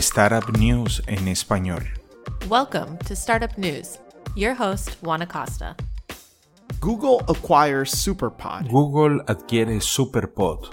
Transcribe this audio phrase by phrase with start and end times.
[0.00, 1.84] Startup News en español.
[2.48, 4.00] Welcome to Startup News.
[4.34, 5.76] Your host, Juan Acosta.
[6.80, 8.66] Google acquires Superpod.
[8.70, 10.70] Google adquiere Superpod,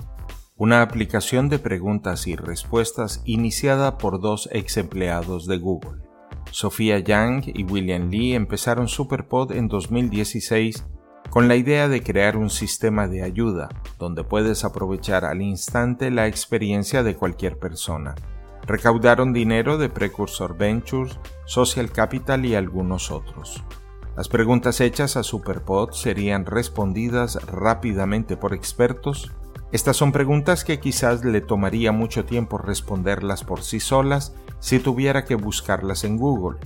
[0.55, 6.04] una aplicación de preguntas y respuestas iniciada por dos ex empleados de Google.
[6.52, 10.86] Sofía Yang y William Lee empezaron Superpod en 2016
[11.30, 13.68] con la idea de crear un sistema de ayuda
[14.00, 18.16] donde puedes aprovechar al instante la experiencia de cualquier persona.
[18.68, 23.64] Recaudaron dinero de Precursor Ventures, Social Capital y algunos otros.
[24.18, 29.32] Las preguntas hechas a Superpod serían respondidas rápidamente por expertos.
[29.71, 35.23] Estas son preguntas que quizás le tomaría mucho tiempo responderlas por sí solas si tuviera
[35.23, 36.59] que buscarlas en Google.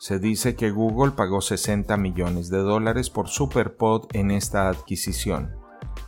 [0.00, 5.61] Se dice que Google pagó 60 millones de dólares por Superpod en esta adquisición.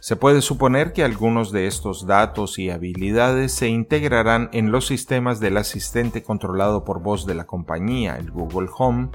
[0.05, 5.41] Se puede suponer que algunos de estos datos y habilidades se integrarán en los sistemas
[5.41, 9.09] del asistente controlado por voz de la compañía, el Google Home,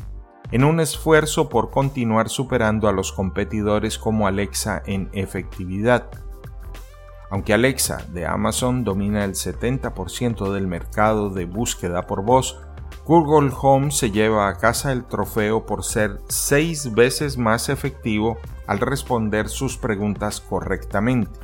[0.52, 6.10] en un esfuerzo por continuar superando a los competidores como Alexa en efectividad.
[7.30, 12.60] Aunque Alexa de Amazon domina el 70% del mercado de búsqueda por voz,
[13.06, 18.40] Google Home se lleva a casa el trofeo por ser seis veces más efectivo
[18.70, 21.40] al responder sus preguntas correctamente.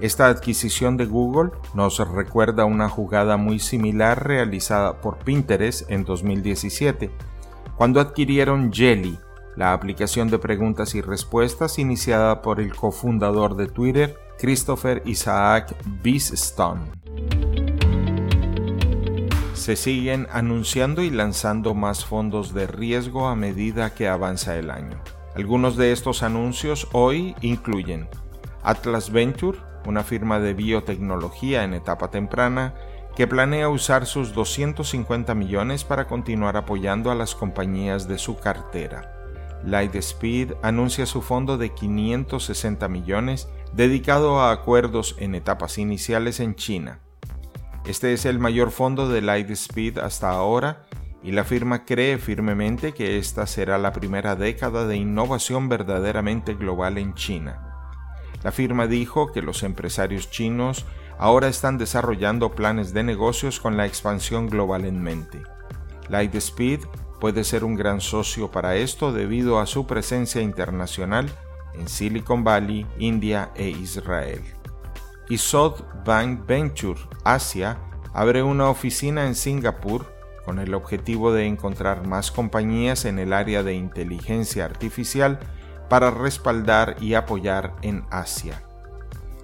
[0.00, 7.12] Esta adquisición de Google nos recuerda una jugada muy similar realizada por Pinterest en 2017,
[7.76, 9.16] cuando adquirieron Jelly,
[9.54, 16.80] la aplicación de preguntas y respuestas iniciada por el cofundador de Twitter, Christopher Isaac Beeston.
[19.52, 25.00] Se siguen anunciando y lanzando más fondos de riesgo a medida que avanza el año.
[25.34, 28.08] Algunos de estos anuncios hoy incluyen
[28.62, 32.74] Atlas Venture, una firma de biotecnología en etapa temprana
[33.16, 39.10] que planea usar sus 250 millones para continuar apoyando a las compañías de su cartera.
[39.64, 47.00] Lightspeed anuncia su fondo de 560 millones dedicado a acuerdos en etapas iniciales en China.
[47.86, 50.86] Este es el mayor fondo de Lightspeed hasta ahora
[51.24, 56.98] y la firma cree firmemente que esta será la primera década de innovación verdaderamente global
[56.98, 57.88] en China.
[58.42, 60.84] La firma dijo que los empresarios chinos
[61.18, 65.40] ahora están desarrollando planes de negocios con la expansión global en mente.
[66.10, 66.80] Lightspeed
[67.20, 71.30] puede ser un gran socio para esto debido a su presencia internacional
[71.72, 74.42] en Silicon Valley, India e Israel.
[75.30, 77.78] Y SoftBank Venture Asia
[78.12, 80.13] abre una oficina en Singapur
[80.44, 85.38] con el objetivo de encontrar más compañías en el área de inteligencia artificial
[85.88, 88.62] para respaldar y apoyar en Asia.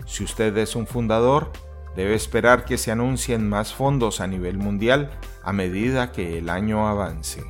[0.07, 1.53] Si usted es un fundador,
[1.97, 5.11] debe esperar que se anuncien más fondos a nivel mundial
[5.43, 7.43] a medida que el año avance.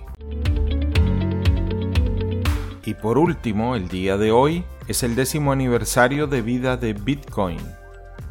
[2.85, 7.61] Y por último, el día de hoy es el décimo aniversario de vida de Bitcoin.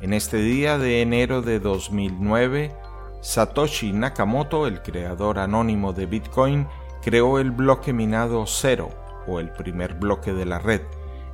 [0.01, 2.75] En este día de enero de 2009,
[3.21, 6.67] Satoshi Nakamoto, el creador anónimo de Bitcoin,
[7.01, 8.89] creó el bloque minado cero
[9.27, 10.81] o el primer bloque de la red,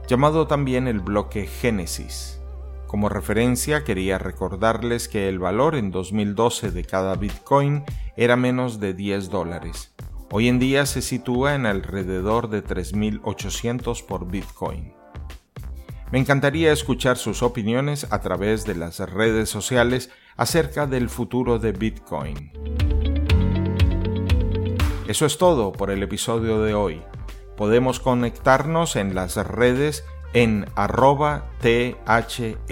[0.07, 2.41] llamado también el bloque Génesis.
[2.88, 7.84] Como referencia quería recordarles que el valor en 2012 de cada Bitcoin
[8.17, 9.94] era menos de 10 dólares.
[10.31, 14.94] Hoy en día se sitúa en alrededor de 3.800 por Bitcoin.
[16.11, 21.71] Me encantaría escuchar sus opiniones a través de las redes sociales acerca del futuro de
[21.71, 22.51] Bitcoin.
[25.07, 27.01] Eso es todo por el episodio de hoy.
[27.57, 32.66] Podemos conectarnos en las redes en arroba THEJCAD.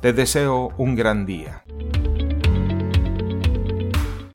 [0.00, 1.64] Te deseo un gran día.